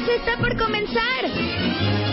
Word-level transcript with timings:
Kids 0.00 0.08
está 0.20 0.36
por 0.38 0.56
comenzar. 0.56 1.28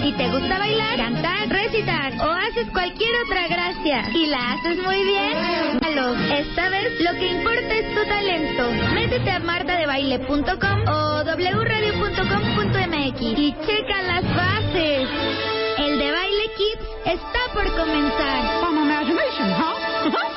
Si 0.02 0.12
te 0.14 0.30
gusta 0.30 0.60
bailar, 0.60 0.98
cantar, 0.98 1.48
recitar 1.50 2.14
o 2.20 2.32
haces 2.32 2.68
cualquier 2.72 3.16
otra 3.26 3.48
gracia 3.48 4.10
y 4.14 4.26
la 4.28 4.54
haces 4.54 4.78
muy 4.84 5.04
bien, 5.04 5.80
malo. 5.82 6.16
Esta 6.34 6.70
vez 6.70 7.00
lo 7.00 7.14
que 7.14 7.28
importa 7.28 7.74
es 7.76 7.96
tu 7.96 8.04
talento. 8.06 8.72
Métete 8.94 9.32
a 9.32 9.40
martadebaile.com 9.40 10.88
o 10.88 11.24
wradio.com.mx 11.24 13.22
y 13.22 13.56
checa 13.66 14.02
las 14.04 14.24
bases. 14.36 15.08
El 15.78 16.00
de 16.00 16.12
Baile 16.12 16.52
Kids 16.58 16.88
está 17.06 17.40
por 17.54 17.66
comenzar. 17.78 18.68
¡Feliz 20.08 20.28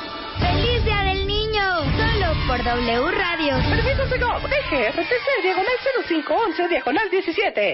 por 2.51 2.61
W 2.65 3.11
Radio. 3.11 3.55
Permiso 3.69 4.09
Segov, 4.09 4.41
deje 4.41 4.89
RTC, 4.89 5.41
diagonal 5.41 5.73
0511, 6.05 6.67
diagonal 6.67 7.09
17. 7.09 7.73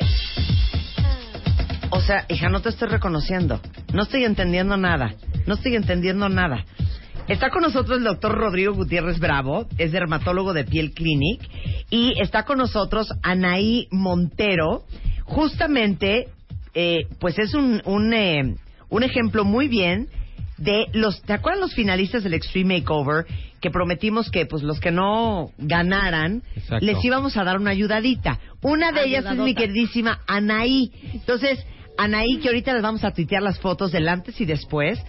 O 1.89 1.99
sea, 1.99 2.25
hija, 2.29 2.49
no 2.49 2.61
te 2.61 2.69
estoy 2.69 2.87
reconociendo. 2.87 3.59
No 3.91 4.03
estoy 4.03 4.23
entendiendo 4.23 4.77
nada. 4.77 5.15
No 5.47 5.55
estoy 5.55 5.75
entendiendo 5.75 6.29
nada. 6.29 6.63
Está 7.27 7.49
con 7.49 7.63
nosotros 7.63 7.97
el 7.97 8.03
doctor 8.03 8.37
Rodrigo 8.37 8.75
Gutiérrez 8.75 9.17
Bravo, 9.17 9.65
es 9.79 9.91
dermatólogo 9.91 10.53
de 10.53 10.63
Piel 10.63 10.91
Clinic, 10.91 11.41
y 11.89 12.13
está 12.21 12.43
con 12.43 12.59
nosotros 12.59 13.11
Anaí 13.23 13.87
Montero. 13.89 14.83
Justamente, 15.23 16.27
eh, 16.75 17.07
pues 17.19 17.39
es 17.39 17.55
un, 17.55 17.81
un, 17.83 18.13
eh, 18.13 18.55
un 18.89 19.01
ejemplo 19.01 19.43
muy 19.43 19.69
bien 19.69 20.07
de 20.57 20.87
los, 20.93 21.21
¿te 21.21 21.33
acuerdas 21.33 21.61
los 21.61 21.73
finalistas 21.73 22.23
del 22.23 22.33
Extreme 22.33 22.79
Makeover 22.79 23.25
que 23.61 23.71
prometimos 23.71 24.29
que 24.29 24.45
pues 24.45 24.63
los 24.63 24.79
que 24.79 24.91
no 24.91 25.51
ganaran 25.57 26.43
Exacto. 26.55 26.85
les 26.85 27.03
íbamos 27.03 27.37
a 27.37 27.43
dar 27.43 27.57
una 27.57 27.71
ayudadita? 27.71 28.39
Una 28.61 28.91
de 28.91 29.05
ellas 29.05 29.25
es 29.25 29.37
mi 29.37 29.55
queridísima 29.55 30.21
Anaí. 30.27 30.91
Entonces, 31.13 31.65
Anaí, 31.97 32.37
que 32.37 32.49
ahorita 32.49 32.73
les 32.73 32.81
vamos 32.81 33.03
a 33.03 33.11
tuitear 33.11 33.41
las 33.41 33.59
fotos 33.59 33.91
del 33.91 34.07
antes 34.07 34.39
y 34.39 34.45
después. 34.45 34.99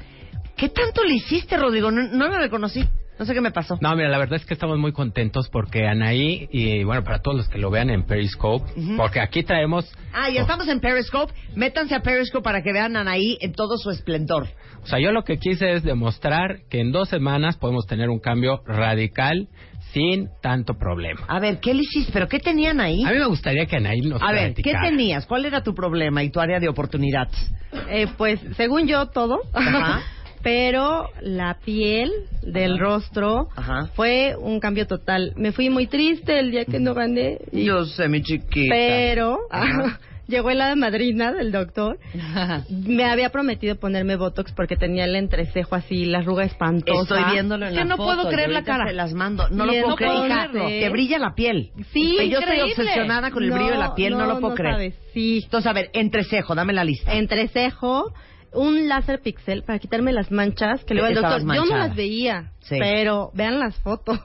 ¿Qué 0.56 0.68
tanto 0.68 1.04
le 1.04 1.14
hiciste, 1.14 1.56
Rodrigo? 1.56 1.90
No, 1.90 2.02
no 2.08 2.28
la 2.28 2.38
reconocí. 2.38 2.84
No 3.18 3.24
sé 3.24 3.34
qué 3.34 3.40
me 3.40 3.50
pasó. 3.50 3.78
No, 3.80 3.94
mira, 3.96 4.08
la 4.08 4.18
verdad 4.18 4.36
es 4.36 4.46
que 4.46 4.54
estamos 4.54 4.78
muy 4.78 4.92
contentos 4.92 5.48
porque 5.50 5.86
Anaí, 5.86 6.48
y 6.52 6.84
bueno, 6.84 7.02
para 7.02 7.18
todos 7.20 7.36
los 7.36 7.48
que 7.48 7.58
lo 7.58 7.70
vean 7.70 7.90
en 7.90 8.04
Periscope, 8.04 8.64
porque 8.96 9.20
aquí 9.20 9.42
traemos, 9.42 9.90
Ah, 10.12 10.30
ya 10.30 10.42
estamos 10.42 10.68
en 10.68 10.80
Periscope. 10.80 11.32
Métanse 11.54 11.94
a 11.94 12.00
Periscope 12.00 12.44
para 12.44 12.62
que 12.62 12.72
vean 12.72 12.96
a 12.96 13.00
Anaí 13.00 13.36
en 13.40 13.52
todo 13.52 13.76
su 13.76 13.90
esplendor. 13.90 14.46
o 14.82 14.86
sea, 14.86 15.00
yo 15.00 15.10
lo 15.12 15.24
que 15.24 15.38
quise 15.38 15.72
es 15.72 15.82
demostrar 15.82 16.60
que 16.70 16.80
en 16.80 16.92
dos 16.92 17.08
semanas 17.08 17.56
podemos 17.56 17.86
tener 17.86 18.08
un 18.08 18.20
cambio 18.20 18.62
radical 18.66 19.48
sin 19.92 20.28
tanto 20.42 20.74
problema. 20.74 21.22
A 21.28 21.40
ver, 21.40 21.60
¿qué 21.60 21.72
le 21.74 21.80
hiciste? 21.82 22.12
¿Pero 22.12 22.28
qué 22.28 22.38
tenían 22.38 22.78
ahí? 22.80 23.02
A 23.04 23.10
mí 23.10 23.18
me 23.18 23.26
gustaría 23.26 23.66
que 23.66 23.76
Anaí 23.76 24.00
nos 24.02 24.22
A 24.22 24.32
ver, 24.32 24.54
¿qué 24.54 24.72
tenías? 24.82 25.26
¿Cuál 25.26 25.44
era 25.46 25.62
tu 25.62 25.74
problema 25.74 26.22
y 26.22 26.30
tu 26.30 26.40
área 26.40 26.60
de 26.60 26.68
oportunidad? 26.68 27.28
Eh, 27.88 28.06
pues 28.16 28.38
según 28.56 28.86
yo 28.86 29.06
todo, 29.06 29.40
Ajá. 29.52 30.02
pero 30.42 31.08
la 31.20 31.58
piel 31.64 32.10
del 32.42 32.74
Ajá. 32.74 32.82
rostro 32.82 33.48
Ajá. 33.56 33.86
fue 33.94 34.34
un 34.38 34.60
cambio 34.60 34.86
total. 34.86 35.32
Me 35.36 35.52
fui 35.52 35.70
muy 35.70 35.86
triste 35.86 36.38
el 36.38 36.50
día 36.50 36.64
que 36.64 36.78
no 36.80 36.94
gané, 36.94 37.38
y- 37.52 37.64
Yo 37.64 37.84
sé, 37.84 38.08
mi 38.08 38.22
chiquita. 38.22 38.66
pero 38.74 39.38
llegó 40.28 40.50
la 40.50 40.74
madrina 40.76 41.32
del 41.32 41.50
doctor. 41.52 41.98
Me 42.70 43.04
había 43.04 43.30
prometido 43.30 43.76
ponerme 43.76 44.16
botox 44.16 44.52
porque 44.52 44.76
tenía 44.76 45.04
el 45.06 45.16
entrecejo 45.16 45.74
así, 45.74 46.04
la 46.04 46.18
arruga 46.18 46.44
espantosa. 46.44 47.18
Estoy 47.18 47.32
viéndolo 47.32 47.64
en 47.66 47.72
Es 47.72 47.78
que 47.78 47.84
la 47.84 47.90
no 47.90 47.96
foto, 47.96 48.14
puedo 48.14 48.28
creer 48.30 48.50
la 48.50 48.62
cara. 48.62 48.86
Se 48.88 48.92
las 48.94 49.12
mando. 49.14 49.48
No 49.48 49.64
Y 49.64 49.66
lo 49.68 49.72
puedo 49.72 49.88
no 49.88 49.96
creer, 49.96 50.50
puedo. 50.52 50.66
Te 50.68 50.88
brilla 50.90 51.18
la 51.18 51.34
piel. 51.34 51.70
Sí, 51.92 52.16
Y 52.20 52.28
Yo 52.30 52.38
estoy 52.40 52.56
increíble. 52.58 52.72
obsesionada 52.84 53.30
con 53.30 53.42
el 53.42 53.50
brillo 53.50 53.70
de 53.72 53.78
la 53.78 53.94
piel, 53.94 54.12
no, 54.12 54.26
lo 54.26 54.38
puedo 54.38 54.50
no 54.50 54.54
creer. 54.54 54.74
sabes, 54.74 54.94
sí. 55.14 55.40
Entonces, 55.44 55.68
a 55.70 55.72
ver, 55.72 55.88
entrecejo, 55.94 56.54
dame 56.54 56.72
la 56.74 56.84
lista. 56.84 57.14
entrecejo, 57.14 58.12
un 58.52 58.88
láser 58.88 59.20
pixel 59.20 59.62
para 59.62 59.78
quitarme 59.78 60.12
las 60.12 60.30
manchas 60.30 60.84
que 60.84 60.94
le 60.94 61.02
va 61.02 61.08
al 61.08 61.14
doctor. 61.14 61.40
Yo 61.54 61.64
no 61.64 61.76
las 61.76 61.94
veía, 61.94 62.52
Sí. 62.60 62.76
pero 62.78 63.30
vean 63.34 63.58
las 63.58 63.76
fotos. 63.80 64.18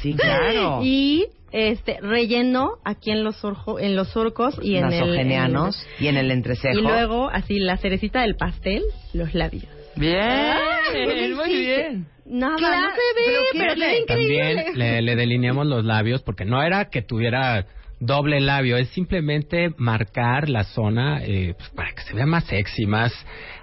Sí, 0.00 0.14
claro. 0.14 0.80
y 0.84 1.26
este 1.52 1.98
relleno 2.00 2.74
aquí 2.84 3.10
en 3.10 3.24
los 3.24 3.42
orjo- 3.44 3.80
en 3.80 3.96
los 3.96 4.10
surcos 4.10 4.58
y 4.62 4.76
en 4.76 4.84
el 4.92 5.00
Nasogenianos 5.00 5.86
y 5.98 6.06
en 6.06 6.16
el 6.16 6.26
en- 6.26 6.38
entrecejo. 6.38 6.78
y 6.78 6.82
luego 6.82 7.28
así 7.28 7.58
la 7.58 7.76
cerecita 7.76 8.22
del 8.22 8.36
pastel, 8.36 8.82
los 9.14 9.34
labios. 9.34 9.66
Bien, 9.96 10.16
Ay, 10.20 11.32
muy 11.34 11.56
bien. 11.56 12.06
Nada, 12.24 12.54
Claro, 12.56 12.80
no 12.82 12.90
se 12.90 12.96
ve, 12.96 13.26
pero 13.26 13.40
pero, 13.52 13.74
¿qué 13.74 13.98
increíble. 14.02 14.54
También 14.54 14.78
le, 14.78 15.02
le 15.02 15.16
delineamos 15.16 15.66
los 15.66 15.84
labios 15.84 16.22
porque 16.22 16.44
no 16.44 16.62
era 16.62 16.88
que 16.88 17.02
tuviera 17.02 17.66
doble 18.00 18.40
labio, 18.40 18.76
es 18.78 18.88
simplemente 18.88 19.70
marcar 19.76 20.48
la 20.48 20.64
zona 20.64 21.20
eh, 21.22 21.54
pues, 21.56 21.68
para 21.70 21.92
que 21.92 22.02
se 22.02 22.14
vea 22.14 22.26
más 22.26 22.44
sexy, 22.44 22.86
más, 22.86 23.12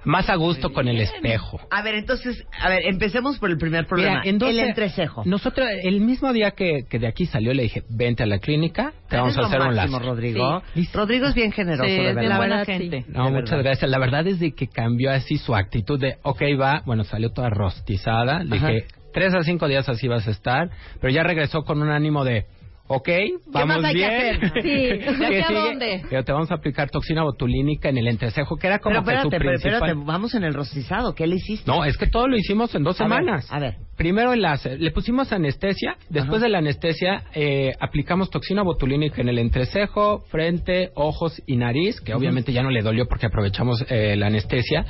más 0.05 0.29
a 0.29 0.35
gusto 0.35 0.71
con 0.71 0.87
el 0.87 1.01
espejo. 1.01 1.59
A 1.71 1.81
ver, 1.81 1.95
entonces, 1.95 2.45
a 2.59 2.69
ver, 2.69 2.83
empecemos 2.85 3.39
por 3.39 3.49
el 3.49 3.57
primer 3.57 3.87
problema. 3.87 4.21
Mira, 4.23 4.47
el 4.49 4.59
entrecejo. 4.59 5.23
Nosotros, 5.25 5.67
el 5.83 6.01
mismo 6.01 6.31
día 6.33 6.51
que, 6.51 6.85
que 6.87 6.99
de 6.99 7.07
aquí 7.07 7.25
salió, 7.25 7.53
le 7.53 7.63
dije, 7.63 7.83
vente 7.89 8.23
a 8.23 8.25
la 8.27 8.37
clínica, 8.39 8.93
te 9.09 9.17
vamos 9.17 9.37
a 9.37 9.47
hacer 9.47 9.59
un 9.59 9.75
máximo, 9.75 9.97
láser. 9.97 10.07
Rodrigo. 10.09 10.61
Sí. 10.75 10.87
Rodrigo 10.93 11.25
es 11.27 11.33
bien 11.33 11.51
generoso, 11.51 11.83
Sí, 11.89 11.97
de 11.97 12.13
verdad. 12.13 12.37
buena 12.37 12.63
gente. 12.65 13.05
No, 13.07 13.25
De 13.25 13.31
muchas 13.31 13.49
verdad. 13.51 13.63
gracias. 13.63 13.89
La 13.91 13.97
verdad 13.99 14.27
es 14.27 14.39
de 14.39 14.51
que 14.53 14.67
cambió 14.67 15.11
así 15.11 15.37
su 15.37 15.55
actitud 15.55 15.99
de, 15.99 16.17
ok, 16.21 16.41
va, 16.61 16.83
bueno, 16.85 17.03
salió 17.03 17.31
toda 17.31 17.49
rostizada. 17.49 18.43
Le 18.43 18.55
dije, 18.59 18.85
tres 19.13 19.33
a 19.33 19.41
cinco 19.41 19.67
días 19.67 19.89
así 19.89 20.07
vas 20.07 20.27
a 20.27 20.31
estar, 20.31 20.69
pero 21.01 21.11
ya 21.11 21.23
regresó 21.23 21.63
con 21.63 21.81
un 21.81 21.89
ánimo 21.89 22.23
de, 22.23 22.45
ok, 22.87 23.09
vamos 23.47 23.81
más 23.81 23.85
hay 23.85 23.93
que 23.93 23.99
bien. 23.99 24.35
hacer? 24.35 24.51
Sí. 24.61 24.61
¿Qué 24.61 25.11
¿De 25.17 25.25
aquí 25.41 25.53
a 25.53 25.59
dónde? 25.59 26.01
Pero 26.09 26.23
te 26.23 26.31
vamos 26.31 26.51
a 26.51 26.55
aplicar 26.55 26.89
toxina 26.89 27.23
botulínica 27.23 27.89
en 27.89 27.97
el 27.97 28.07
entrecejo, 28.07 28.57
que 28.57 28.67
era 28.67 28.79
como 28.79 28.93
Pero 28.95 29.05
que 29.05 29.11
espérate, 29.11 29.25
su 29.25 29.29
pero 29.29 29.49
principal... 29.51 29.73
espérate, 29.75 30.01
vamos 30.05 30.35
en 30.35 30.43
el 30.43 30.53
rostizado. 30.53 31.13
¿Qué 31.15 31.27
le 31.27 31.35
hiciste? 31.35 31.69
No, 31.69 31.85
es 31.85 31.97
que 31.97 32.07
todo 32.07 32.27
lo 32.27 32.37
hicimos 32.37 32.73
en 32.75 32.83
dos 32.83 32.99
A 32.99 33.07
ver, 33.07 33.17
semanas. 33.19 33.47
a 33.51 33.59
ver. 33.59 33.75
Primero 33.97 34.31
el 34.31 34.41
láser. 34.43 34.79
Le 34.79 34.91
pusimos 34.91 35.31
anestesia. 35.31 35.95
Después 36.09 36.37
Ajá. 36.37 36.45
de 36.45 36.49
la 36.49 36.57
anestesia, 36.59 37.23
eh, 37.33 37.73
aplicamos 37.79 38.29
toxina 38.29 38.61
botulínica 38.61 39.21
en 39.21 39.29
el 39.29 39.39
entrecejo, 39.39 40.23
frente, 40.29 40.91
ojos 40.93 41.41
y 41.47 41.55
nariz, 41.57 41.99
que 42.01 42.13
obviamente 42.13 42.53
ya 42.53 42.61
no 42.61 42.69
le 42.69 42.83
dolió 42.83 43.07
porque 43.07 43.25
aprovechamos 43.25 43.83
eh, 43.89 44.15
la 44.15 44.27
anestesia. 44.27 44.85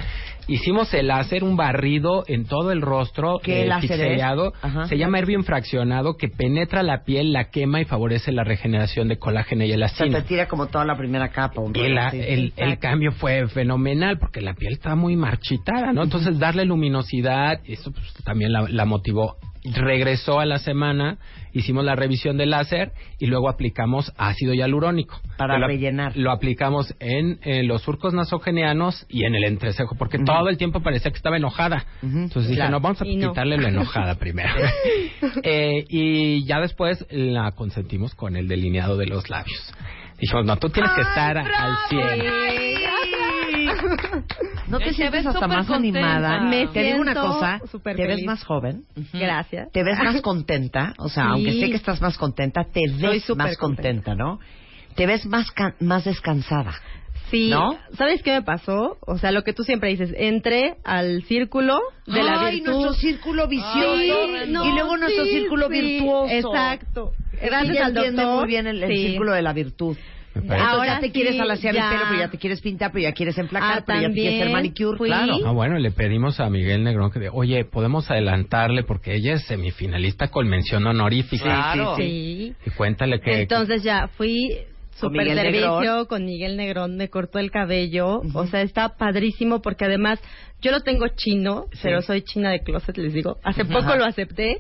Hicimos 0.50 0.94
el 0.94 1.08
láser, 1.08 1.44
un 1.44 1.56
barrido 1.58 2.24
en 2.28 2.46
todo 2.46 2.72
el 2.72 2.82
rostro, 2.82 3.40
¿Qué 3.42 3.64
eh, 3.64 3.68
láser 3.68 4.00
es? 4.02 4.22
Se 4.90 4.98
llama 4.98 5.20
Erbium 5.20 5.44
fraccionado, 5.44 6.16
que 6.18 6.28
penetra 6.30 6.84
la 6.84 7.04
piel, 7.04 7.32
la 7.34 7.50
quema 7.50 7.82
y 7.82 7.86
favorece 7.88 8.32
la 8.32 8.44
regeneración 8.44 9.08
de 9.08 9.18
colágeno 9.18 9.64
y 9.64 9.70
Se 9.70 9.74
elastina. 9.74 10.22
te 10.22 10.28
tira 10.28 10.48
como 10.48 10.68
toda 10.68 10.86
la 10.86 10.96
primera 10.96 11.30
capa. 11.30 11.62
un 11.62 11.76
Y 11.76 11.90
la- 11.90 12.10
el, 12.10 12.54
el 12.56 12.78
cambio 12.80 13.12
fue 13.12 13.48
fenomenal 13.48 14.20
porque 14.20 14.42
la 14.42 14.54
piel 14.54 14.74
está 14.74 14.96
muy 14.96 15.16
marchitada, 15.16 15.92
¿no? 15.94 16.04
Entonces 16.04 16.38
darle 16.38 16.66
luminosidad, 16.66 17.60
eso 17.66 17.92
pues, 17.92 18.14
también 18.24 18.52
la, 18.54 18.68
la 18.70 18.86
motivó. 18.86 19.38
Regresó 19.64 20.40
a 20.40 20.46
la 20.46 20.60
semana, 20.60 21.18
hicimos 21.54 21.84
la 21.84 21.96
revisión 21.96 22.38
del 22.38 22.52
láser 22.52 22.92
y 23.20 23.26
luego 23.28 23.50
aplicamos 23.50 24.14
ácido 24.18 24.54
hialurónico. 24.54 25.20
Para 25.38 25.58
lo- 25.58 25.68
rellenar. 25.68 26.16
Lo 26.16 26.32
aplicamos 26.32 26.94
en, 27.00 27.40
en 27.44 27.68
los 27.68 27.82
surcos 27.82 28.14
nasogenianos 28.14 29.06
y 29.10 29.26
en 29.26 29.36
el 29.36 29.44
entrecejo 29.44 29.96
porque 29.98 30.20
todo 30.20 30.50
el 30.50 30.58
tiempo 30.58 30.82
parecía 30.82 31.12
que 31.12 31.18
estaba 31.18 31.38
enojada. 31.38 31.86
Entonces 32.02 32.44
dije, 32.50 32.56
claro. 32.56 32.72
no, 32.72 32.80
vamos 32.82 33.02
a 33.02 33.06
Y 33.08 33.16
no. 33.18 33.30
quitarle 33.30 33.58
lo 33.58 33.68
enojada 33.68 34.16
primero. 34.20 34.50
Eh, 35.44 35.86
y 35.90 36.46
ya 36.46 36.60
después 36.60 37.06
la 37.10 37.52
consentimos 37.54 38.14
con 38.16 38.36
el 38.36 38.48
delineado 38.48 38.98
de 38.98 39.08
los 39.08 39.30
labios. 39.30 39.74
Dijimos, 40.20 40.46
no, 40.46 40.58
tú 40.58 40.70
tienes 40.70 40.92
que 40.94 41.02
estar 41.02 41.38
al 41.38 41.78
100. 41.90 43.17
¿No 44.68 44.80
te 44.80 44.86
Te 44.86 44.94
sientes 44.94 45.26
hasta 45.26 45.48
más 45.48 45.66
contenta. 45.68 46.00
animada? 46.00 46.42
Me 46.42 46.68
te 46.68 46.84
digo 46.84 47.00
una 47.00 47.14
cosa, 47.14 47.62
te 47.84 48.08
ves 48.08 48.24
más 48.26 48.44
joven, 48.44 48.84
Gracias. 49.14 49.72
te 49.72 49.84
ves 49.84 49.98
más 50.00 50.22
contenta, 50.22 50.94
o 50.98 51.10
sea, 51.10 51.24
Sí. 51.26 51.30
aunque 51.32 51.52
sé 51.60 51.70
que 51.70 51.76
estás 51.78 52.02
más 52.02 52.18
contenta, 52.18 52.64
te 52.66 52.82
ves 53.02 53.30
más 53.36 53.58
contenta, 53.58 54.16
¿no? 54.16 54.40
Te 54.96 55.06
ves 55.06 55.26
más 55.26 55.48
más 55.80 56.06
descansada. 56.06 56.74
Sí. 57.30 57.50
¿No? 57.50 57.78
¿Sabes 57.98 58.24
qué 58.24 58.32
me 58.32 58.42
pasó? 58.42 58.98
O 59.06 59.18
sea, 59.18 59.32
lo 59.32 59.44
que 59.44 59.52
tú 59.52 59.64
siempre 59.64 59.90
dices, 59.90 60.14
entré 60.16 60.78
al 60.86 61.24
círculo 61.24 61.78
de 62.06 62.24
la 62.24 62.40
Ay, 62.40 62.56
virtud. 62.62 62.72
nuestro 62.72 62.94
círculo 62.94 63.48
vicioso. 63.50 63.98
Sí, 63.98 64.12
y 64.48 64.52
no, 64.52 64.64
luego 64.74 64.96
nuestro 64.96 65.26
sí, 65.26 65.32
círculo 65.32 65.68
sí, 65.68 65.82
virtuoso. 65.82 66.34
Exacto. 66.34 67.12
Gracias 67.42 67.76
ella 67.76 67.86
al 67.88 67.94
doctor. 67.94 68.40
muy 68.40 68.48
bien 68.48 68.68
el, 68.68 68.82
el 68.82 68.90
sí. 68.90 69.08
círculo 69.08 69.34
de 69.34 69.42
la 69.42 69.52
virtud. 69.52 69.98
Ahora 70.50 70.86
ya 70.96 71.00
te 71.00 71.08
sí, 71.08 71.12
quieres 71.14 71.40
alaciar 71.40 71.74
ya. 71.76 71.86
el 71.90 71.96
pelo, 71.96 72.06
pero 72.10 72.20
ya 72.22 72.30
te 72.30 72.38
quieres 72.38 72.62
pintar, 72.62 72.92
pero 72.92 73.04
ya 73.04 73.12
quieres 73.14 73.38
emplacar, 73.38 73.80
Ah, 73.80 73.84
pero 73.86 74.02
ya 74.02 74.08
te 74.10 74.14
quieres 74.14 74.42
hacer 74.42 74.54
manicure, 74.54 74.98
fui. 74.98 75.08
claro. 75.10 75.34
Ah, 75.46 75.52
bueno, 75.52 75.78
le 75.78 75.92
pedimos 75.92 76.40
a 76.40 76.50
Miguel 76.50 76.84
Negrón 76.84 77.12
que, 77.12 77.20
de- 77.20 77.30
oye, 77.30 77.66
podemos 77.66 78.10
adelantarle 78.12 78.84
porque 78.84 79.16
ella 79.16 79.34
es 79.34 79.44
semifinalista 79.46 80.28
con 80.30 80.48
mención 80.48 80.86
honorífica. 80.88 81.44
Claro. 81.44 81.96
Sí. 81.98 82.54
Y 82.66 82.70
cuéntale 82.72 83.20
que... 83.20 83.42
Entonces 83.42 83.84
ya 83.84 84.08
fui 84.10 84.50
Con 85.00 85.12
super 85.12 85.22
Miguel 85.24 85.38
servicio 85.38 85.80
Negrón. 85.80 86.06
con 86.08 86.26
Miguel 86.26 86.58
Negrón, 86.58 86.96
me 86.98 87.10
cortó 87.10 87.40
el 87.40 87.52
cabello, 87.52 88.22
o 88.34 88.48
sea, 88.48 88.62
está 88.62 88.90
padrísimo 88.98 89.62
porque 89.62 89.86
además 89.86 90.20
yo 90.60 90.72
lo 90.72 90.80
tengo 90.82 91.08
chino, 91.16 91.66
pero 91.84 92.02
soy 92.02 92.24
china 92.24 92.50
de 92.50 92.62
closet, 92.62 92.98
les 92.98 93.14
digo. 93.14 93.38
Hace 93.44 93.64
poco 93.66 93.96
lo 93.96 94.06
acepté, 94.06 94.58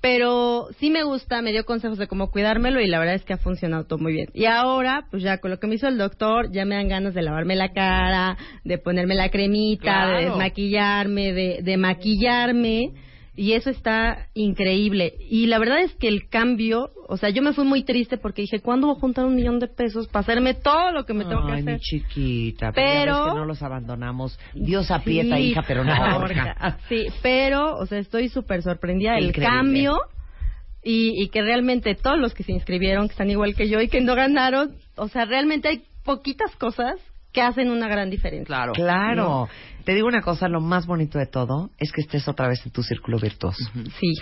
pero 0.00 0.68
sí 0.78 0.90
me 0.90 1.02
gusta, 1.02 1.42
me 1.42 1.52
dio 1.52 1.64
consejos 1.64 1.98
de 1.98 2.06
cómo 2.06 2.30
cuidármelo 2.30 2.80
y 2.80 2.86
la 2.86 2.98
verdad 2.98 3.16
es 3.16 3.24
que 3.24 3.34
ha 3.34 3.38
funcionado 3.38 3.84
todo 3.84 3.98
muy 3.98 4.12
bien. 4.12 4.28
Y 4.32 4.46
ahora, 4.46 5.06
pues 5.10 5.22
ya 5.22 5.38
con 5.38 5.50
lo 5.50 5.58
que 5.58 5.66
me 5.66 5.74
hizo 5.74 5.88
el 5.88 5.98
doctor, 5.98 6.50
ya 6.50 6.64
me 6.64 6.76
dan 6.76 6.88
ganas 6.88 7.14
de 7.14 7.22
lavarme 7.22 7.54
la 7.54 7.72
cara, 7.72 8.38
de 8.64 8.78
ponerme 8.78 9.14
la 9.14 9.28
cremita, 9.28 10.06
de 10.08 10.24
desmaquillarme, 10.26 11.32
de, 11.32 11.60
de 11.62 11.76
maquillarme. 11.76 12.92
Y 13.40 13.54
eso 13.54 13.70
está 13.70 14.26
increíble. 14.34 15.14
Y 15.18 15.46
la 15.46 15.58
verdad 15.58 15.80
es 15.80 15.94
que 15.94 16.08
el 16.08 16.28
cambio, 16.28 16.90
o 17.08 17.16
sea, 17.16 17.30
yo 17.30 17.40
me 17.40 17.54
fui 17.54 17.64
muy 17.64 17.84
triste 17.84 18.18
porque 18.18 18.42
dije, 18.42 18.60
¿cuándo 18.60 18.88
voy 18.88 18.96
a 18.98 19.00
juntar 19.00 19.24
un 19.24 19.34
millón 19.34 19.58
de 19.60 19.66
pesos 19.66 20.08
para 20.08 20.20
hacerme 20.20 20.52
todo 20.52 20.92
lo 20.92 21.06
que 21.06 21.14
me 21.14 21.24
tengo 21.24 21.46
que 21.46 21.52
Ay, 21.52 21.62
mi 21.62 21.70
hacer? 21.72 21.80
chiquita, 21.80 22.70
Pero- 22.72 22.74
pero 22.74 23.12
ya 23.16 23.24
ves 23.24 23.32
que 23.32 23.38
no 23.38 23.44
los 23.46 23.62
abandonamos. 23.62 24.38
Dios 24.52 24.90
aprieta, 24.90 25.36
Sí, 25.38 25.42
hija, 25.44 25.62
pero 25.66 25.84
no 25.84 25.94
ahorca. 25.94 26.78
Sí, 26.90 27.06
pero, 27.22 27.76
o 27.78 27.86
sea, 27.86 27.98
estoy 27.98 28.28
súper 28.28 28.62
sorprendida 28.62 29.14
del 29.14 29.32
cambio 29.32 29.96
y, 30.84 31.14
y 31.22 31.28
que 31.30 31.40
realmente 31.40 31.94
todos 31.94 32.18
los 32.18 32.34
que 32.34 32.42
se 32.42 32.52
inscribieron, 32.52 33.06
que 33.08 33.12
están 33.12 33.30
igual 33.30 33.54
que 33.54 33.70
yo 33.70 33.80
y 33.80 33.88
que 33.88 34.02
no 34.02 34.14
ganaron, 34.16 34.76
o 34.96 35.08
sea, 35.08 35.24
realmente 35.24 35.68
hay 35.68 35.82
poquitas 36.04 36.54
cosas 36.56 36.96
que 37.32 37.40
hacen 37.42 37.70
una 37.70 37.86
gran 37.88 38.10
diferencia. 38.10 38.44
Claro. 38.44 38.72
Claro. 38.72 39.48
Te 39.84 39.94
digo 39.94 40.06
una 40.08 40.20
cosa, 40.22 40.48
lo 40.48 40.60
más 40.60 40.86
bonito 40.86 41.18
de 41.18 41.26
todo 41.26 41.70
es 41.78 41.90
que 41.92 42.00
estés 42.02 42.28
otra 42.28 42.48
vez 42.48 42.64
en 42.66 42.72
tu 42.72 42.82
círculo 42.82 43.18
virtuoso. 43.18 43.62
Sí. 43.98 44.12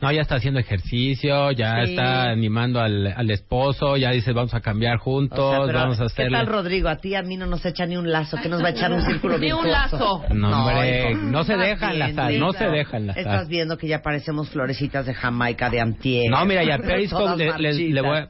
No, 0.00 0.12
ya 0.12 0.20
está 0.20 0.36
haciendo 0.36 0.60
ejercicio, 0.60 1.50
ya 1.52 1.84
Sí. 1.84 1.90
está 1.92 2.30
animando 2.30 2.80
al, 2.80 3.06
al 3.08 3.30
esposo, 3.30 3.96
ya 3.96 4.10
dice 4.10 4.32
vamos 4.32 4.52
a 4.54 4.60
cambiar 4.60 4.98
juntos, 4.98 5.38
O 5.38 5.50
sea, 5.50 5.66
pero, 5.66 5.78
vamos 5.78 5.96
a 5.98 6.02
¿Qué 6.04 6.06
hacerle... 6.06 6.36
tal, 6.38 6.46
Rodrigo? 6.46 6.88
A 6.88 6.96
ti, 6.96 7.14
a 7.14 7.22
mí 7.22 7.36
no 7.36 7.46
nos 7.46 7.64
echa 7.64 7.86
ni 7.86 7.96
un 7.96 8.10
lazo. 8.10 8.36
¿Qué 8.42 8.48
nos 8.48 8.62
va 8.62 8.68
a 8.68 8.70
echar 8.70 8.92
un 8.92 9.02
círculo 9.02 9.38
Ni 9.38 9.52
un 9.52 9.64
virtuoso? 9.64 10.22
lazo. 10.22 10.34
No, 10.34 10.66
hombre, 10.66 11.14
no 11.14 11.44
se 11.44 11.56
dejan 11.56 11.96
viendo, 11.96 12.22
lazar, 12.22 12.32
no 12.34 12.52
se 12.52 12.64
dejan 12.66 13.06
lazar. 13.06 13.20
Estás 13.22 13.48
viendo 13.48 13.76
que 13.78 13.88
ya 13.88 14.02
parecemos 14.02 14.50
florecitas 14.50 15.06
de 15.06 15.14
Jamaica 15.14 15.70
de 15.70 15.80
antier. 15.80 16.30
No, 16.30 16.44
mira, 16.44 16.62
ya 16.64 16.78
Periscope 16.78 17.36
le, 17.58 17.58
le- 17.58 17.88
le 17.90 18.00
voy 18.02 18.18
a-. 18.18 18.28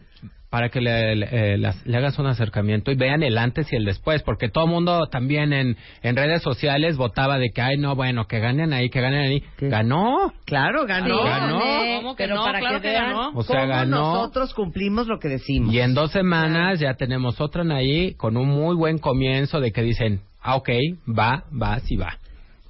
para 0.51 0.69
que 0.69 0.81
le, 0.81 1.15
le- 1.15 1.29
eh, 1.55 1.59
las- 1.59 1.87
le 1.87 1.97
hagas 1.97 2.19
un 2.19 2.27
acercamiento 2.27 2.91
y 2.91 2.97
vean 2.97 3.23
el 3.23 3.39
antes 3.39 3.73
y 3.73 3.77
el 3.77 3.85
después, 3.85 4.23
porque 4.25 4.49
todo 4.49 4.65
el 4.65 4.71
mundo 4.71 5.07
también 5.07 5.53
en, 5.53 5.77
en 6.03 6.17
redes 6.17 6.43
sociales 6.43 6.97
votaba 6.97 7.39
de 7.39 7.51
que, 7.51 7.63
ay, 7.63 7.79
no, 7.79 7.95
bueno, 7.95 8.27
que 8.27 8.41
ganen 8.41 8.73
ahí, 8.73 8.91
que 8.91 9.01
ganen 9.01 9.21
ahí. 9.21 9.45
¿Qué? 9.57 9.69
Ganó. 9.69 10.33
Claro, 10.45 10.87
ganó. 10.87 11.19
Sí, 11.19 11.25
ganó. 11.25 11.61
¿Cómo 12.01 12.17
que 12.17 12.25
Pero 12.25 12.35
no? 12.37 12.45
para 12.45 12.59
Claro 12.59 12.77
que 12.77 12.83
que 12.83 12.89
vean 12.91 13.07
ganó. 13.11 13.31
O 13.35 13.43
sea, 13.45 13.61
cómo 13.61 13.73
ganó. 13.73 13.97
nosotros 14.15 14.53
cumplimos 14.55 15.07
lo 15.07 15.21
que 15.21 15.29
decimos. 15.29 15.73
Y 15.73 15.79
en 15.81 15.95
dos 15.95 16.11
semanas 16.11 16.81
ya 16.81 16.95
tenemos 16.95 17.41
otra 17.41 17.63
ahí 17.75 18.15
con 18.15 18.37
un 18.37 18.49
muy 18.49 18.75
buen 18.75 18.99
comienzo 18.99 19.61
de 19.61 19.71
que 19.71 19.83
dicen, 19.83 20.21
ah, 20.43 20.57
ok, 20.57 20.69
va, 21.09 21.45
va, 21.51 21.79
sí 21.81 21.95
va. 21.95 22.19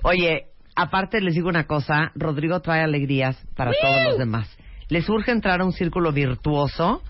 Oye, 0.03 0.44
aparte 0.77 1.21
les 1.23 1.35
digo 1.35 1.49
una 1.49 1.65
cosa, 1.65 2.11
Rodrigo 2.15 2.61
trae 2.61 2.82
alegrías 2.82 3.43
para 3.56 3.71
todos 3.73 4.05
los 4.05 4.19
demás. 4.19 4.55
Les 4.88 5.09
urge 5.09 5.31
entrar 5.32 5.61
a 5.61 5.65
un 5.65 5.73
círculo 5.73 6.12
virtuoso. 6.12 7.03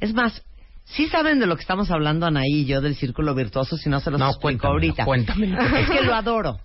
Es 0.00 0.14
más, 0.14 0.42
sí 0.84 1.06
saben 1.08 1.38
de 1.38 1.46
lo 1.46 1.56
que 1.56 1.62
estamos 1.62 1.90
hablando 1.90 2.26
Anaí 2.26 2.62
y 2.62 2.64
yo 2.66 2.80
del 2.80 2.96
círculo 2.96 3.34
virtuoso, 3.34 3.76
si 3.76 3.88
no 3.88 4.00
se 4.00 4.10
los 4.10 4.18
No, 4.18 4.28
explico 4.30 4.68
cuéntamelo, 4.68 4.72
ahorita. 4.72 5.04
cuéntamelo. 5.04 5.60
Es 5.76 5.90
que 5.90 6.02
lo 6.02 6.14
adoro. 6.14 6.58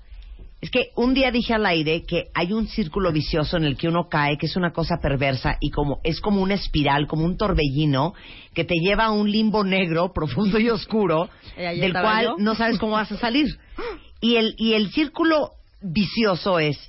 Es 0.62 0.72
que 0.72 0.90
un 0.96 1.14
día 1.14 1.30
dije 1.32 1.54
al 1.54 1.66
aire 1.66 2.06
que 2.08 2.24
hay 2.34 2.52
un 2.54 2.68
círculo 2.68 3.12
vicioso 3.12 3.58
en 3.58 3.66
el 3.66 3.78
que 3.78 3.88
uno 3.88 4.08
cae, 4.10 4.38
que 4.38 4.46
es 4.48 4.56
una 4.56 4.72
cosa 4.72 4.96
perversa 5.02 5.58
y 5.60 5.70
como 5.70 6.00
es 6.04 6.22
como 6.22 6.42
una 6.42 6.56
espiral, 6.56 7.06
como 7.08 7.26
un 7.26 7.38
torbellino 7.38 8.14
que 8.54 8.64
te 8.64 8.76
lleva 8.76 9.06
a 9.06 9.12
un 9.12 9.30
limbo 9.30 9.64
negro, 9.64 10.12
profundo 10.16 10.58
y 10.58 10.70
oscuro, 10.70 11.30
del 11.58 11.92
cual 11.94 12.26
yo. 12.26 12.36
no 12.40 12.56
sabes 12.56 12.80
cómo 12.80 12.94
vas 12.94 13.12
a 13.12 13.18
salir. 13.18 13.48
Y 14.22 14.38
el 14.38 14.56
y 14.58 14.74
el 14.74 14.92
círculo 14.92 15.52
vicioso 15.82 16.58
es 16.58 16.80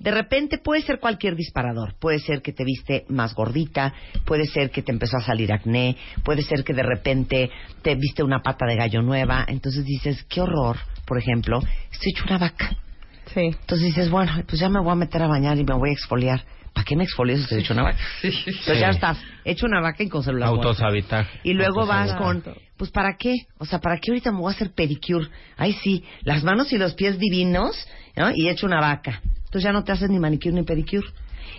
de 0.00 0.10
repente 0.10 0.58
puede 0.58 0.80
ser 0.80 0.98
cualquier 0.98 1.36
disparador. 1.36 1.94
Puede 2.00 2.18
ser 2.18 2.40
que 2.40 2.52
te 2.52 2.64
viste 2.64 3.04
más 3.08 3.34
gordita, 3.34 3.92
puede 4.24 4.46
ser 4.46 4.70
que 4.70 4.82
te 4.82 4.90
empezó 4.90 5.18
a 5.18 5.22
salir 5.22 5.52
acné, 5.52 5.96
puede 6.24 6.42
ser 6.42 6.64
que 6.64 6.72
de 6.72 6.82
repente 6.82 7.50
te 7.82 7.94
viste 7.94 8.22
una 8.22 8.40
pata 8.40 8.66
de 8.66 8.76
gallo 8.76 9.02
nueva. 9.02 9.44
Entonces 9.46 9.84
dices, 9.84 10.24
qué 10.24 10.40
horror, 10.40 10.78
por 11.04 11.18
ejemplo, 11.18 11.60
estoy 11.92 12.12
hecho 12.12 12.24
una 12.26 12.38
vaca. 12.38 12.70
Sí. 13.26 13.42
Entonces 13.42 13.88
dices, 13.88 14.10
bueno, 14.10 14.32
pues 14.48 14.58
ya 14.58 14.70
me 14.70 14.80
voy 14.80 14.92
a 14.92 14.96
meter 14.96 15.22
a 15.22 15.28
bañar 15.28 15.58
y 15.58 15.64
me 15.64 15.74
voy 15.74 15.90
a 15.90 15.92
exfoliar. 15.92 16.44
¿Para 16.72 16.84
qué 16.84 16.96
me 16.96 17.04
exfolio 17.04 17.36
si 17.36 17.42
estoy 17.42 17.60
hecho 17.60 17.74
una 17.74 17.82
vaca? 17.82 17.98
Entonces 18.22 18.80
ya 18.80 18.90
estás 18.90 19.18
hecho 19.44 19.66
una 19.66 19.82
vaca 19.82 20.02
y 20.02 20.08
con 20.08 20.22
celular. 20.22 20.48
muerto. 20.48 20.68
Autosabotaje. 20.68 21.40
Y 21.42 21.52
luego 21.52 21.84
vas 21.84 22.14
con, 22.14 22.42
pues 22.78 22.90
¿para 22.90 23.16
qué? 23.18 23.34
O 23.58 23.66
sea, 23.66 23.80
¿para 23.80 23.98
qué 23.98 24.12
ahorita 24.12 24.32
me 24.32 24.38
voy 24.38 24.50
a 24.50 24.56
hacer 24.56 24.70
pedicure? 24.70 25.28
Ay, 25.58 25.74
sí, 25.74 26.04
las 26.22 26.42
manos 26.42 26.72
y 26.72 26.78
los 26.78 26.94
pies 26.94 27.18
divinos, 27.18 27.76
¿no? 28.16 28.30
Y 28.34 28.48
he 28.48 28.52
hecho 28.52 28.66
una 28.66 28.80
vaca. 28.80 29.20
Entonces 29.50 29.64
ya 29.64 29.72
no 29.72 29.82
te 29.82 29.90
haces 29.90 30.08
ni 30.08 30.20
manicure 30.20 30.52
ni 30.52 30.62
pedicure. 30.62 31.08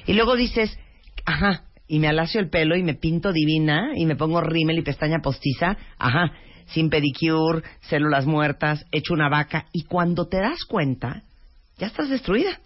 Y 0.07 0.13
luego 0.13 0.37
dices, 0.37 0.79
ajá, 1.25 1.65
y 1.89 1.99
me 1.99 2.07
alacio 2.07 2.39
el 2.39 2.49
pelo 2.49 2.77
y 2.77 2.83
me 2.83 2.93
pinto 2.93 3.33
divina 3.33 3.89
y 3.97 4.05
me 4.05 4.15
pongo 4.15 4.39
rímel 4.39 4.79
y 4.79 4.81
pestaña 4.81 5.19
postiza, 5.21 5.75
ajá, 5.97 6.31
sin 6.67 6.89
pedicure, 6.89 7.63
células 7.81 8.25
muertas, 8.25 8.85
hecho 8.93 9.13
una 9.13 9.27
vaca. 9.27 9.65
Y 9.73 9.83
cuando 9.83 10.29
te 10.29 10.37
das 10.37 10.63
cuenta, 10.69 11.23
ya 11.77 11.87
estás 11.87 12.07
destruida. 12.07 12.61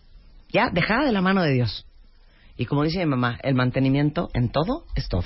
Ya, 0.49 0.69
dejada 0.71 1.05
de 1.05 1.11
la 1.11 1.21
mano 1.21 1.41
de 1.41 1.53
Dios. 1.53 1.87
Y 2.55 2.65
como 2.65 2.83
dice 2.83 2.99
mi 2.99 3.07
mamá, 3.07 3.39
el 3.41 3.55
mantenimiento 3.55 4.29
en 4.35 4.49
todo 4.49 4.85
es 4.95 5.09
todo. 5.09 5.25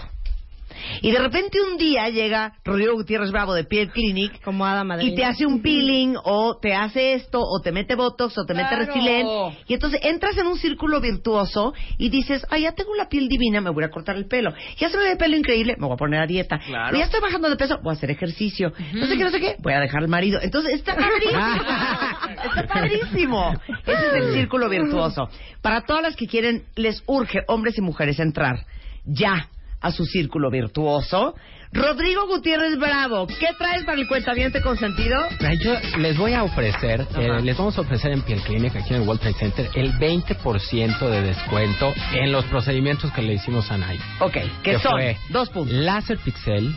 Y 1.02 1.12
de 1.12 1.20
repente 1.20 1.60
un 1.62 1.78
día 1.78 2.10
llega 2.10 2.54
Rodrigo 2.64 2.94
Gutiérrez 2.94 3.32
Bravo 3.32 3.54
de 3.54 3.64
Piel 3.64 3.90
Clinic 3.90 4.42
Como 4.44 4.66
y 5.02 5.16
te 5.16 5.26
hace 5.26 5.46
un 5.46 5.62
peeling 5.62 6.16
o 6.24 6.58
te 6.60 6.74
hace 6.74 7.14
esto 7.14 7.42
o 7.42 7.62
te 7.62 7.72
mete 7.72 7.96
botox 7.96 8.38
o 8.38 8.46
te 8.46 8.54
mete 8.54 8.70
Claro. 8.70 9.54
Y 9.68 9.74
entonces 9.74 10.00
entras 10.04 10.38
en 10.38 10.48
un 10.48 10.58
círculo 10.58 11.02
virtuoso 11.02 11.74
y 11.98 12.10
dices, 12.10 12.46
ay, 12.50 12.64
ya 12.64 12.74
tengo 12.74 12.96
la 12.96 13.10
piel 13.10 13.28
divina, 13.28 13.62
me 13.62 13.70
voy 13.70 13.84
a 13.84 13.90
cortar 13.90 14.16
el 14.16 14.26
pelo. 14.26 14.54
Ya 14.78 14.90
se 14.90 14.98
me 14.98 15.04
ve 15.04 15.12
el 15.12 15.18
pelo 15.18 15.36
increíble, 15.36 15.76
me 15.78 15.86
voy 15.86 15.94
a 15.94 15.98
poner 15.98 16.22
a 16.22 16.28
dieta. 16.28 16.60
Claro. 16.60 16.98
Ya 16.98 17.06
estoy 17.06 17.20
bajando 17.20 17.50
de 17.50 17.56
peso, 17.56 17.80
voy 17.82 17.92
a 17.92 17.94
hacer 17.94 18.12
ejercicio. 18.12 18.74
No 18.94 19.08
sé 19.08 19.18
qué, 19.18 19.24
no 19.24 19.32
sé 19.32 19.40
qué, 19.40 19.56
voy 19.60 19.74
a 19.74 19.80
dejar 19.80 20.02
al 20.02 20.08
marido. 20.08 20.40
Entonces 20.42 20.74
está 20.74 20.96
padrísimo. 20.98 21.40
está 22.44 22.74
padrísimo. 22.74 23.54
Ese 23.86 24.08
es 24.08 24.14
el 24.14 24.34
círculo 24.34 24.70
virtuoso. 24.70 25.30
Para 25.62 25.82
todas 25.82 26.04
las 26.04 26.16
que 26.16 26.28
quieren, 26.28 26.64
les 26.76 27.04
urge, 27.06 27.40
hombres 27.48 27.78
y 27.78 27.82
mujeres, 27.82 28.20
entrar 28.20 28.66
ya 29.06 29.50
a 29.82 29.92
su 29.92 30.06
círculo 30.06 30.50
virtuoso. 30.50 31.36
Rodrigo 31.72 32.26
Gutiérrez 32.28 32.80
Bravo, 32.80 33.28
¿qué 33.28 33.50
traes 33.58 33.84
para 33.84 34.00
el 34.00 34.08
cuentaviente 34.08 34.60
consentido? 34.60 35.18
Yo 35.62 35.76
les 36.00 36.18
voy 36.18 36.34
a 36.34 36.44
ofrecer, 36.44 37.06
eh, 37.16 37.42
les 37.44 37.56
vamos 37.56 37.78
a 37.78 37.82
ofrecer 37.82 38.12
en 38.12 38.24
Piel 38.24 38.42
Clinic, 38.42 38.76
aquí 38.76 38.96
en 38.96 39.02
el 39.02 39.08
World 39.08 39.22
Trade 39.22 39.36
Center, 39.36 39.70
el 39.76 39.94
20% 39.94 41.10
de 41.10 41.22
descuento 41.22 41.94
en 42.14 42.32
los 42.32 42.46
procedimientos 42.46 43.12
que 43.12 43.22
le 43.22 43.34
hicimos 43.36 43.70
a 43.70 43.78
Nay. 43.78 44.00
Ok, 44.20 44.38
que 44.64 44.80
son 44.80 44.94
fue 44.94 45.18
dos 45.30 45.52
puntos. 45.52 45.76
Láser 45.76 46.18
Pixel, 46.18 46.76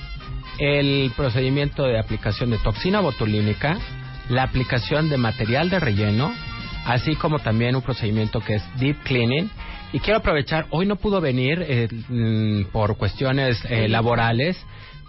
el 0.59 1.11
procedimiento 1.16 1.85
de 1.85 1.99
aplicación 1.99 2.50
de 2.50 2.59
toxina 2.59 3.00
botulínica, 3.00 3.78
la 4.28 4.42
aplicación 4.42 5.09
de 5.09 5.16
material 5.16 5.71
de 5.71 5.80
relleno, 5.80 6.35
así 6.85 7.14
como 7.16 7.38
también 7.38 7.76
un 7.76 7.82
procedimiento 7.82 8.40
que 8.40 8.56
es 8.56 8.62
Deep 8.78 9.02
Cleaning. 9.04 9.50
Y 9.92 10.00
quiero 10.00 10.18
aprovechar, 10.20 10.66
hoy 10.70 10.87
no 10.87 10.96
pudo 10.96 11.20
venir 11.20 11.62
eh, 11.68 11.88
mm, 12.08 12.70
por 12.72 12.96
cuestiones 12.96 13.62
eh, 13.68 13.88
laborales, 13.88 14.56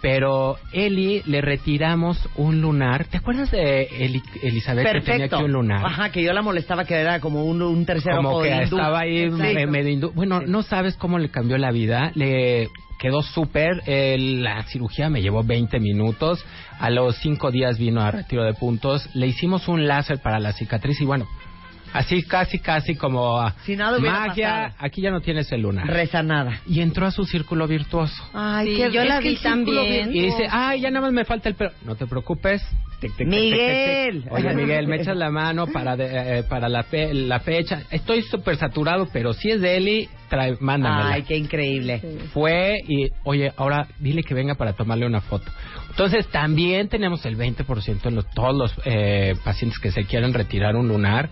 pero 0.02 0.58
Eli 0.72 1.22
le 1.24 1.40
retiramos 1.40 2.18
un 2.36 2.60
lunar. 2.60 3.06
¿Te 3.06 3.16
acuerdas 3.16 3.50
de 3.50 3.88
Eli- 4.00 4.22
Elizabeth 4.42 4.84
que 4.92 5.00
tenía 5.00 5.26
aquí 5.26 5.42
un 5.42 5.52
lunar? 5.52 5.82
Ajá, 5.86 6.10
que 6.10 6.22
yo 6.22 6.34
la 6.34 6.42
molestaba 6.42 6.84
que 6.84 6.94
era 6.96 7.18
como 7.20 7.44
un, 7.44 7.62
un 7.62 7.86
tercer 7.86 8.14
como 8.14 8.42
que 8.42 8.50
hindú. 8.50 8.76
estaba 8.76 9.00
ahí 9.00 9.30
medio 9.30 9.88
hindú. 9.88 10.12
Bueno, 10.12 10.42
no 10.42 10.62
sabes 10.62 10.96
cómo 10.96 11.18
le 11.18 11.30
cambió 11.30 11.56
la 11.56 11.70
vida. 11.72 12.12
Le 12.14 12.68
quedó 12.98 13.22
súper. 13.22 13.82
Eh, 13.86 14.18
la 14.18 14.62
cirugía 14.64 15.08
me 15.08 15.22
llevó 15.22 15.42
20 15.42 15.80
minutos. 15.80 16.44
A 16.78 16.90
los 16.90 17.16
5 17.22 17.50
días 17.50 17.78
vino 17.78 18.02
a 18.02 18.10
retiro 18.10 18.44
de 18.44 18.52
puntos. 18.52 19.08
Le 19.14 19.26
hicimos 19.28 19.66
un 19.68 19.86
láser 19.88 20.18
para 20.20 20.38
la 20.38 20.52
cicatriz 20.52 21.00
y 21.00 21.06
bueno, 21.06 21.26
así 21.94 22.22
casi, 22.24 22.58
casi 22.58 22.94
como 22.94 23.38
ah, 23.40 23.54
Si 23.64 23.74
nada 23.76 23.96
hubiera 23.98 24.20
magia. 24.26 24.48
pasado. 24.50 24.74
Aquí 24.86 25.00
ya 25.00 25.10
no 25.10 25.20
tienes 25.22 25.50
el 25.52 25.62
lunar. 25.62 25.86
Reza 25.86 26.22
nada. 26.22 26.60
y 26.66 26.80
entró 26.82 27.06
a 27.06 27.10
su 27.10 27.24
círculo 27.24 27.66
virtuoso. 27.66 28.22
Ay, 28.34 28.66
Sí, 28.66 28.82
qué 28.82 28.90
yo 28.92 29.04
la 29.04 29.20
que 29.20 29.30
vi 29.30 29.36
también. 29.36 30.10
virtuoso- 30.10 30.18
Y 30.18 30.20
dice, 30.20 30.48
ay, 30.50 30.80
ya 30.82 30.90
nada 30.90 31.06
más 31.06 31.12
me 31.14 31.24
falta 31.24 31.48
el 31.48 31.54
pelo. 31.54 31.70
No 31.86 31.94
te 31.94 32.06
preocupes. 32.06 32.62
Tic, 33.00 33.16
tic, 33.16 33.26
Miguel. 33.26 34.22
tic, 34.22 34.22
tic. 34.24 34.32
Oye, 34.32 34.54
Miguel, 34.54 34.86
me 34.88 34.96
echas 34.96 35.16
la 35.16 35.30
mano 35.30 35.66
para 35.68 35.96
de- 35.96 36.38
eh, 36.38 36.42
para 36.42 36.68
la, 36.68 36.82
fe- 36.82 37.14
la 37.14 37.40
fecha. 37.40 37.82
Estoy 37.90 38.22
súper 38.22 38.56
saturado, 38.56 39.08
pero 39.12 39.32
si 39.32 39.50
es 39.50 39.60
de 39.60 39.76
Eli, 39.76 40.08
trae, 40.28 40.56
mándamela. 40.60 41.12
Ay, 41.12 41.22
qué 41.22 41.36
increíble. 41.36 42.00
Fue 42.32 42.78
y, 42.86 43.10
oye, 43.24 43.52
ahora 43.56 43.86
dile 43.98 44.22
que 44.22 44.34
venga 44.34 44.54
para 44.54 44.72
tomarle 44.72 45.06
una 45.06 45.20
foto. 45.20 45.50
Entonces, 45.90 46.26
también 46.28 46.88
tenemos 46.88 47.24
el 47.24 47.36
20% 47.36 48.06
en 48.06 48.16
los, 48.16 48.28
todos 48.30 48.56
los 48.56 48.74
eh, 48.84 49.34
pacientes 49.44 49.78
que 49.78 49.92
se 49.92 50.04
quieren 50.04 50.34
retirar 50.34 50.74
un 50.76 50.88
lunar. 50.88 51.30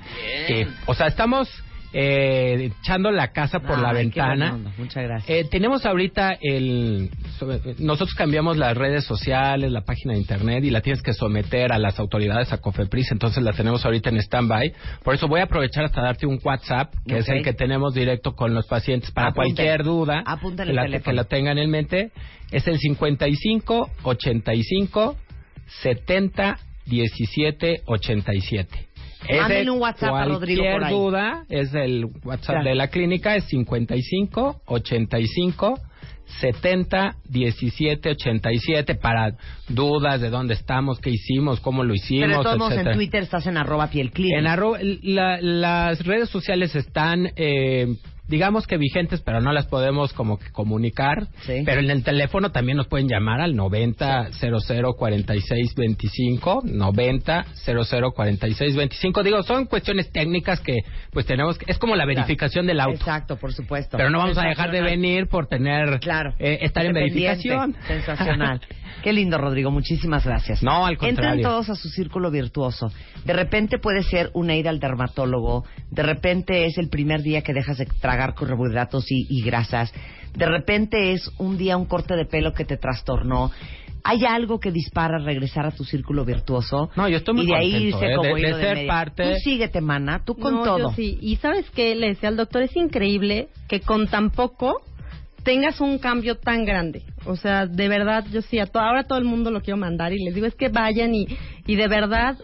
Eh, 0.48 0.68
o 0.86 0.94
sea, 0.94 1.08
estamos 1.08 1.48
eh, 1.92 2.70
echando 2.80 3.10
la 3.10 3.32
casa 3.32 3.60
por 3.60 3.78
la 3.78 3.90
Ay, 3.90 3.96
ventana. 3.96 4.58
Muchas 4.78 5.02
gracias. 5.04 5.28
Eh, 5.28 5.46
tenemos 5.50 5.84
ahorita 5.84 6.36
el... 6.40 7.10
sobre- 7.38 7.60
nosotros 7.78 8.14
cambiamos 8.14 8.56
las 8.56 8.76
redes 8.76 9.04
sociales, 9.04 9.70
la 9.70 9.82
página 9.82 10.14
de 10.14 10.20
internet 10.20 10.64
y 10.64 10.70
la 10.70 10.80
tienes 10.80 11.02
que 11.02 11.12
someter 11.12 11.72
a 11.72 11.78
las 11.78 11.98
autoridades, 11.98 12.52
a 12.52 12.58
COFEPRIS, 12.58 13.12
entonces 13.12 13.42
la 13.42 13.52
tenemos 13.52 13.84
ahorita 13.84 14.10
en 14.10 14.16
stand-by. 14.18 14.72
Por 15.04 15.14
eso 15.14 15.28
voy 15.28 15.40
a 15.40 15.44
aprovechar 15.44 15.84
hasta 15.84 16.00
darte 16.02 16.26
un 16.26 16.40
WhatsApp, 16.42 16.94
que 17.06 17.18
es 17.18 17.28
el 17.28 17.42
que 17.42 17.52
tenemos 17.52 17.94
directo 17.94 18.34
con 18.34 18.54
los 18.54 18.66
pacientes 18.66 19.10
para 19.10 19.28
Apunte. 19.28 19.54
cualquier 19.54 19.84
duda. 19.84 20.22
Apunte 20.26 20.64
que 20.64 20.72
la, 20.72 21.00
que 21.00 21.12
la 21.12 21.24
tengan 21.24 21.58
en 21.58 21.70
mente. 21.70 22.10
Es 22.50 22.66
el 22.66 22.78
55 22.78 23.90
85 24.02 25.16
70 25.82 26.58
17 26.86 27.82
87. 27.86 28.86
Mándele 29.30 29.60
Ese, 29.62 29.70
un 29.70 29.80
WhatsApp 29.80 30.14
a 30.14 30.24
Rodrigo 30.24 30.62
por 30.62 30.70
Cualquier 30.80 30.84
ahí. 30.84 30.94
duda 30.94 31.44
es 31.48 31.74
el 31.74 32.06
WhatsApp 32.24 32.64
de 32.64 32.74
la 32.74 32.88
clínica 32.88 33.36
es 33.36 33.44
55 33.44 34.62
85 34.66 35.78
70 36.40 37.16
17 37.28 38.10
87 38.10 38.94
para 38.94 39.34
dudas 39.68 40.20
de 40.20 40.30
dónde 40.30 40.54
estamos, 40.54 40.98
qué 40.98 41.10
hicimos, 41.10 41.60
cómo 41.60 41.84
lo 41.84 41.94
hicimos, 41.94 42.28
Pero 42.28 42.42
todos 42.42 42.72
en. 42.72 42.92
Twitter 42.92 43.22
estás 43.22 43.46
en 43.46 43.56
arroba 43.58 43.88
piel 43.88 44.12
clínica. 44.12 44.38
En 44.38 44.46
arroba- 44.46 44.78
la- 45.02 45.40
las 45.42 46.04
redes 46.06 46.30
sociales 46.30 46.74
están, 46.74 47.30
eh, 47.36 47.96
digamos 48.32 48.66
que 48.66 48.78
vigentes, 48.78 49.20
pero 49.20 49.42
no 49.42 49.52
las 49.52 49.66
podemos 49.66 50.14
como 50.14 50.38
que 50.38 50.50
comunicar. 50.50 51.26
Sí. 51.42 51.62
Pero 51.66 51.82
en 51.82 51.90
el 51.90 52.02
teléfono 52.02 52.50
también 52.50 52.78
nos 52.78 52.88
pueden 52.88 53.06
llamar 53.06 53.42
al 53.42 53.54
90 53.54 54.30
00 54.32 54.94
46 54.94 55.74
25, 55.76 56.62
90 56.64 57.44
00 57.52 58.12
46 58.12 58.74
25. 58.74 59.22
Digo, 59.22 59.42
son 59.42 59.66
cuestiones 59.66 60.10
técnicas 60.10 60.60
que 60.60 60.78
pues 61.10 61.26
tenemos 61.26 61.58
que, 61.58 61.66
es 61.70 61.78
como 61.78 61.94
la 61.94 62.06
verificación 62.06 62.66
del 62.66 62.80
auto. 62.80 62.94
Exacto, 62.96 63.36
por 63.36 63.52
supuesto. 63.52 63.98
Pero 63.98 64.08
no 64.08 64.18
vamos 64.18 64.38
a 64.38 64.46
dejar 64.48 64.70
de 64.72 64.80
venir 64.80 65.26
por 65.28 65.46
tener 65.46 66.00
Claro. 66.00 66.34
eh, 66.38 66.60
estar 66.62 66.86
en 66.86 66.94
verificación. 66.94 67.76
Sensacional. 67.86 68.62
Qué 69.02 69.12
lindo, 69.12 69.36
Rodrigo. 69.36 69.70
Muchísimas 69.70 70.24
gracias. 70.24 70.62
No, 70.62 70.86
al 70.86 70.96
contrario. 70.96 71.42
todos 71.42 71.68
a 71.68 71.74
su 71.74 71.90
círculo 71.90 72.30
virtuoso. 72.30 72.90
De 73.26 73.34
repente 73.34 73.78
puede 73.78 74.02
ser 74.04 74.30
una 74.32 74.54
ida 74.56 74.70
al 74.70 74.80
dermatólogo. 74.80 75.64
De 75.90 76.02
repente 76.02 76.64
es 76.64 76.78
el 76.78 76.88
primer 76.88 77.20
día 77.20 77.42
que 77.42 77.52
dejas 77.52 77.76
de 77.76 77.84
tragar 78.00 78.21
carbohidratos 78.34 79.04
y, 79.10 79.26
y 79.28 79.42
grasas. 79.42 79.92
De 80.34 80.46
repente 80.46 81.12
es 81.12 81.30
un 81.38 81.58
día 81.58 81.76
un 81.76 81.84
corte 81.86 82.14
de 82.16 82.24
pelo 82.24 82.52
que 82.54 82.64
te 82.64 82.76
trastornó. 82.76 83.50
¿Hay 84.04 84.24
algo 84.24 84.58
que 84.58 84.72
dispara 84.72 85.18
regresar 85.18 85.64
a 85.66 85.70
tu 85.70 85.84
círculo 85.84 86.24
virtuoso? 86.24 86.90
No, 86.96 87.08
yo 87.08 87.18
estoy 87.18 87.34
muy 87.34 87.44
y 87.44 87.46
de 87.48 87.54
ahí 87.56 87.70
contento, 87.72 87.96
irse 87.98 88.06
¿eh? 88.12 88.16
como 88.16 88.34
de, 88.34 88.40
de 88.42 88.48
de 88.48 88.54
ser 88.64 88.74
media. 88.76 88.92
parte. 88.92 89.22
Tú 89.24 89.36
síguete, 89.44 89.80
mana. 89.80 90.22
Tú 90.24 90.34
con 90.34 90.54
No, 90.54 90.64
todo. 90.64 90.78
yo 90.78 90.90
sí. 90.96 91.18
Y 91.20 91.36
sabes 91.36 91.70
qué, 91.70 91.94
le 91.94 92.08
decía 92.08 92.28
al 92.28 92.36
doctor, 92.36 92.62
es 92.62 92.74
increíble 92.76 93.48
que 93.68 93.80
con 93.80 94.08
tan 94.08 94.30
poco 94.30 94.80
tengas 95.44 95.80
un 95.80 95.98
cambio 95.98 96.36
tan 96.36 96.64
grande. 96.64 97.02
O 97.26 97.36
sea, 97.36 97.66
de 97.66 97.88
verdad, 97.88 98.24
yo 98.32 98.42
sí, 98.42 98.58
a 98.58 98.66
to- 98.66 98.80
ahora 98.80 99.04
todo 99.04 99.18
el 99.18 99.24
mundo 99.24 99.50
lo 99.52 99.60
quiero 99.60 99.76
mandar 99.76 100.12
y 100.12 100.24
les 100.24 100.34
digo, 100.34 100.46
es 100.46 100.54
que 100.56 100.68
vayan 100.68 101.14
y, 101.14 101.26
y 101.66 101.76
de 101.76 101.86
verdad 101.88 102.36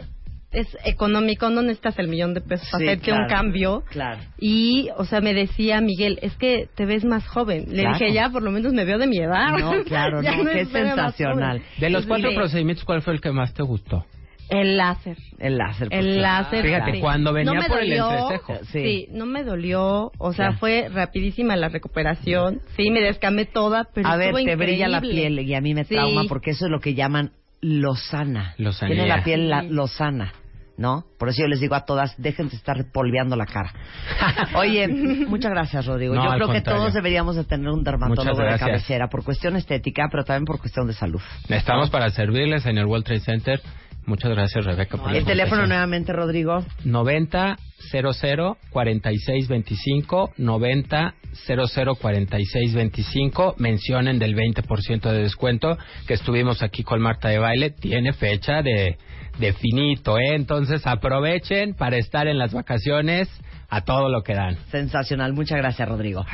es 0.51 0.67
económico, 0.85 1.51
no 1.51 1.61
necesitas 1.63 1.99
el 1.99 2.09
millón 2.09 2.33
de 2.35 2.41
pesos 2.41 2.69
para 2.71 2.79
Sí, 2.79 2.89
hacerte 2.89 3.05
claro, 3.05 3.23
un 3.25 3.29
cambio. 3.29 3.83
Claro. 3.91 4.21
Y, 4.39 4.89
o 4.97 5.05
sea, 5.05 5.21
me 5.21 5.35
decía 5.35 5.81
Miguel, 5.81 6.19
es 6.23 6.35
que 6.37 6.69
te 6.75 6.87
ves 6.87 7.05
más 7.05 7.27
joven. 7.27 7.67
Le 7.69 7.83
Claro. 7.83 7.99
dije, 7.99 8.13
ya, 8.13 8.31
por 8.31 8.43
lo 8.43 8.51
menos 8.51 8.73
me 8.73 8.85
veo 8.85 8.99
de 8.99 9.07
mi 9.07 9.19
edad. 9.19 9.59
No, 9.59 9.73
claro, 9.85 10.23
Ya 10.23 10.37
no, 10.37 10.51
qué 10.51 10.65
sensacional. 10.65 11.63
De 11.79 11.91
los 11.91 12.07
cuatro 12.07 12.31
le- 12.31 12.37
procedimientos, 12.37 12.85
¿cuál 12.85 13.03
fue 13.03 13.13
el 13.15 13.21
que 13.21 13.31
más 13.31 13.53
te 13.55 13.63
gustó? 13.63 14.07
El 14.51 14.79
láser. 14.79 15.19
El 15.39 15.59
láser. 15.59 15.91
por 15.91 15.99
El 15.99 16.23
láser. 16.23 16.65
Fíjate, 16.65 16.93
sí. 16.93 17.01
cuando 17.01 17.35
venía 17.35 17.53
no 17.53 17.61
me 17.61 17.69
por 17.69 17.81
el 17.83 17.91
dolió, 17.91 18.11
entrecejo. 18.11 18.57
Sí. 18.73 18.83
Sí. 18.83 19.07
no 19.13 19.27
me 19.27 19.45
dolió. 19.45 20.11
O 20.17 20.33
sea, 20.33 20.53
Ya. 20.53 20.57
fue 20.57 20.89
rapidísima 20.91 21.55
la 21.57 21.69
recuperación. 21.69 22.63
Sí, 22.75 22.91
me 22.91 23.03
descamé 23.03 23.45
toda, 23.45 23.87
pero 23.93 24.09
a 24.09 24.17
ver, 24.17 24.35
te 24.35 24.57
brilla 24.57 24.89
la 24.89 24.99
increíble. 24.99 25.21
piel 25.21 25.41
y 25.41 25.55
a 25.55 25.61
mí 25.61 25.75
me 25.75 25.85
Sí. 25.85 25.95
trauma 25.95 26.23
porque 26.27 26.53
eso 26.53 26.65
es 26.65 26.71
lo 26.71 26.81
que 26.81 26.95
llaman 26.95 27.33
lozana. 27.61 28.55
Lozanía. 28.59 28.95
Tiene 28.97 29.09
la 29.09 29.25
piel 29.25 29.49
la- 29.49 29.63
lozana, 29.63 30.33
¿no? 30.77 31.05
Por 31.19 31.29
eso 31.29 31.43
yo 31.43 31.49
les 31.49 31.61
digo 31.61 31.75
a 31.75 31.85
todas, 31.85 32.15
dejen 32.21 32.49
de 32.49 32.57
estar 32.57 32.77
polveando 32.93 33.37
la 33.37 33.47
cara. 33.47 33.73
Oye, 34.55 34.89
muchas 34.89 35.51
gracias, 35.51 35.87
Rodrigo. 35.87 36.15
No, 36.15 36.25
yo 36.25 36.31
creo 36.37 36.53
que 36.53 36.61
todos 36.61 36.95
deberíamos 36.95 37.37
de 37.37 37.45
tener 37.45 37.69
un 37.69 37.83
dermatólogo 37.85 38.43
de 38.43 38.59
cabecera 38.59 39.09
por 39.09 39.25
cuestión 39.25 39.57
estética, 39.57 40.09
pero 40.11 40.25
también 40.25 40.45
por 40.45 40.59
cuestión 40.61 40.87
de 40.87 40.93
salud. 40.93 41.21
Estamos 41.49 41.91
para 41.91 42.11
servirles 42.11 42.67
en 42.67 42.79
el 42.79 42.87
World 42.87 43.05
Trade 43.05 43.21
Center. 43.21 43.61
Muchas 44.07 44.31
gracias, 44.31 44.65
Rebeca, 44.65 44.97
por 44.97 45.15
El 45.15 45.27
teléfono 45.27 45.67
nuevamente, 45.67 46.15
Rodrigo. 46.15 46.65
90 46.85 47.59
00 47.91 48.57
46 48.71 49.49
25 49.49 50.33
90 50.37 51.15
00 51.47 51.95
46 51.95 52.75
25 52.75 53.55
mencionen 53.59 54.19
del 54.19 54.35
20% 54.35 55.11
de 55.11 55.23
descuento 55.23 55.79
que 56.07 56.15
estuvimos 56.15 56.63
aquí 56.63 56.83
con 56.83 57.01
Marta 57.01 57.29
de 57.29 57.39
Baile. 57.39 57.71
Tiene 57.71 58.13
fecha 58.13 58.63
de, 58.63 58.97
de 59.39 59.53
finito 59.53 60.19
¿eh? 60.19 60.35
entonces 60.35 60.87
aprovechen 60.87 61.75
para 61.75 61.97
estar 61.97 62.27
en 62.27 62.39
las 62.39 62.53
vacaciones 62.53 63.29
a 63.71 63.83
todo 63.83 64.09
lo 64.09 64.23
que 64.23 64.35
dan. 64.35 64.57
Sensacional, 64.71 65.35
muchas 65.35 65.59
gracias, 65.59 65.87
Rodrigo. 65.87 66.25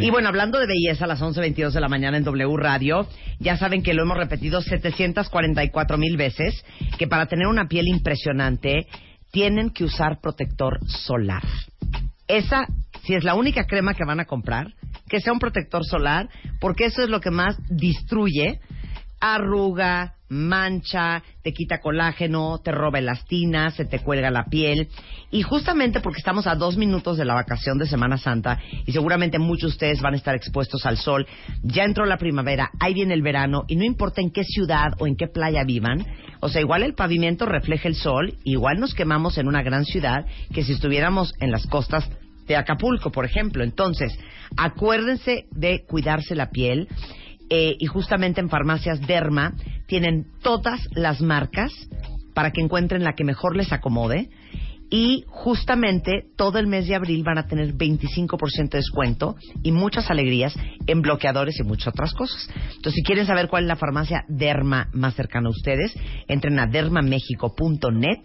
Y 0.00 0.10
bueno, 0.10 0.28
hablando 0.28 0.58
de 0.58 0.66
belleza, 0.66 1.04
a 1.04 1.08
las 1.08 1.20
11.22 1.20 1.72
de 1.72 1.80
la 1.80 1.88
mañana 1.88 2.16
en 2.16 2.24
W 2.24 2.56
Radio, 2.56 3.06
ya 3.38 3.58
saben 3.58 3.82
que 3.82 3.92
lo 3.92 4.02
hemos 4.02 4.16
repetido 4.16 4.62
744 4.62 5.98
mil 5.98 6.16
veces, 6.16 6.64
que 6.96 7.06
para 7.06 7.26
tener 7.26 7.46
una 7.46 7.68
piel 7.68 7.88
impresionante 7.88 8.86
tienen 9.30 9.70
que 9.70 9.84
usar 9.84 10.20
protector 10.20 10.78
solar. 10.86 11.42
Esa, 12.26 12.66
si 13.04 13.14
es 13.14 13.24
la 13.24 13.34
única 13.34 13.66
crema 13.66 13.94
que 13.94 14.04
van 14.04 14.20
a 14.20 14.26
comprar, 14.26 14.74
que 15.08 15.20
sea 15.20 15.32
un 15.32 15.38
protector 15.38 15.84
solar, 15.84 16.28
porque 16.60 16.86
eso 16.86 17.02
es 17.02 17.08
lo 17.08 17.20
que 17.20 17.30
más 17.30 17.56
destruye 17.68 18.60
arruga, 19.20 20.14
mancha, 20.28 21.22
te 21.42 21.52
quita 21.52 21.80
colágeno, 21.80 22.58
te 22.62 22.72
roba 22.72 22.98
elastina, 22.98 23.70
se 23.70 23.84
te 23.84 24.00
cuelga 24.00 24.30
la 24.30 24.44
piel. 24.44 24.88
Y 25.30 25.42
justamente 25.42 26.00
porque 26.00 26.18
estamos 26.18 26.46
a 26.46 26.54
dos 26.54 26.76
minutos 26.76 27.16
de 27.16 27.24
la 27.24 27.34
vacación 27.34 27.78
de 27.78 27.86
Semana 27.86 28.18
Santa 28.18 28.60
y 28.86 28.92
seguramente 28.92 29.38
muchos 29.38 29.70
de 29.70 29.74
ustedes 29.74 30.00
van 30.00 30.14
a 30.14 30.16
estar 30.16 30.34
expuestos 30.34 30.86
al 30.86 30.98
sol, 30.98 31.26
ya 31.62 31.84
entró 31.84 32.06
la 32.06 32.18
primavera, 32.18 32.70
ahí 32.80 32.94
viene 32.94 33.14
el 33.14 33.22
verano 33.22 33.64
y 33.68 33.76
no 33.76 33.84
importa 33.84 34.20
en 34.20 34.30
qué 34.30 34.44
ciudad 34.44 34.92
o 34.98 35.06
en 35.06 35.16
qué 35.16 35.26
playa 35.28 35.64
vivan, 35.64 36.06
o 36.40 36.48
sea, 36.48 36.60
igual 36.60 36.82
el 36.82 36.94
pavimento 36.94 37.46
refleja 37.46 37.88
el 37.88 37.94
sol, 37.94 38.34
igual 38.44 38.78
nos 38.80 38.94
quemamos 38.94 39.38
en 39.38 39.48
una 39.48 39.62
gran 39.62 39.84
ciudad 39.84 40.26
que 40.52 40.62
si 40.62 40.72
estuviéramos 40.72 41.32
en 41.40 41.50
las 41.50 41.66
costas 41.66 42.08
de 42.48 42.56
Acapulco, 42.56 43.12
por 43.12 43.24
ejemplo. 43.24 43.62
Entonces, 43.62 44.18
acuérdense 44.56 45.46
de 45.52 45.84
cuidarse 45.86 46.34
la 46.34 46.50
piel. 46.50 46.88
Eh, 47.50 47.76
y 47.78 47.86
justamente 47.86 48.40
en 48.40 48.50
farmacias 48.50 49.00
Derma 49.06 49.54
tienen 49.86 50.26
todas 50.42 50.86
las 50.92 51.20
marcas 51.20 51.72
para 52.34 52.52
que 52.52 52.60
encuentren 52.60 53.04
la 53.04 53.14
que 53.14 53.24
mejor 53.24 53.56
les 53.56 53.72
acomode. 53.72 54.28
Y 54.90 55.24
justamente 55.28 56.24
todo 56.36 56.58
el 56.58 56.66
mes 56.66 56.86
de 56.88 56.94
abril 56.94 57.22
van 57.22 57.38
a 57.38 57.46
tener 57.46 57.74
25% 57.74 58.70
de 58.70 58.78
descuento 58.78 59.36
y 59.62 59.72
muchas 59.72 60.10
alegrías 60.10 60.54
en 60.86 61.02
bloqueadores 61.02 61.58
y 61.60 61.62
muchas 61.62 61.88
otras 61.88 62.14
cosas. 62.14 62.48
Entonces, 62.76 62.94
si 62.94 63.02
quieren 63.02 63.26
saber 63.26 63.48
cuál 63.48 63.64
es 63.64 63.68
la 63.68 63.76
farmacia 63.76 64.24
Derma 64.28 64.88
más 64.92 65.14
cercana 65.14 65.48
a 65.48 65.50
ustedes, 65.50 65.94
entren 66.26 66.58
a 66.58 66.66
dermamexico.net 66.66 68.20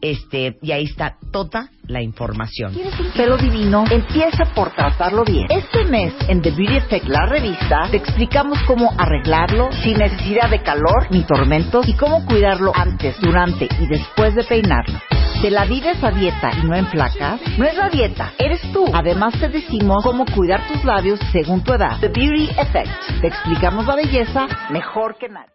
este, 0.00 0.56
y 0.62 0.72
ahí 0.72 0.84
está 0.84 1.16
toda 1.32 1.70
la 1.86 2.02
información. 2.02 2.72
¿Tienes 2.74 2.98
un 2.98 3.10
pelo 3.12 3.36
divino? 3.36 3.84
Empieza 3.90 4.44
por 4.54 4.70
tratarlo 4.74 5.24
bien. 5.24 5.46
Este 5.50 5.84
mes, 5.84 6.14
en 6.28 6.42
The 6.42 6.50
Beauty 6.50 6.76
Effect, 6.76 7.06
la 7.06 7.26
revista, 7.26 7.88
te 7.90 7.96
explicamos 7.96 8.58
cómo 8.66 8.90
arreglarlo 8.98 9.70
sin 9.82 9.98
necesidad 9.98 10.50
de 10.50 10.62
calor 10.62 11.08
ni 11.10 11.24
tormentos 11.24 11.88
y 11.88 11.94
cómo 11.94 12.24
cuidarlo 12.26 12.72
antes, 12.74 13.20
durante 13.20 13.68
y 13.80 13.86
después 13.86 14.34
de 14.34 14.44
peinarlo. 14.44 15.13
¿Te 15.44 15.50
la 15.50 15.66
vives 15.66 16.02
a 16.02 16.10
dieta 16.10 16.52
y 16.56 16.66
no 16.66 16.74
en 16.74 16.86
placas? 16.86 17.38
No 17.58 17.66
es 17.66 17.76
la 17.76 17.90
dieta, 17.90 18.32
eres 18.38 18.62
tú. 18.72 18.86
Además 18.94 19.38
te 19.38 19.50
decimos 19.50 20.02
cómo 20.02 20.24
cuidar 20.24 20.66
tus 20.68 20.82
labios 20.84 21.20
según 21.32 21.62
tu 21.62 21.74
edad. 21.74 22.00
The 22.00 22.08
Beauty 22.08 22.48
Effect. 22.58 23.20
Te 23.20 23.26
explicamos 23.26 23.84
la 23.84 23.94
belleza 23.94 24.46
mejor 24.70 25.18
que 25.18 25.28
nadie. 25.28 25.54